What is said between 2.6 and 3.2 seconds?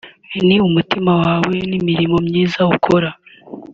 ukora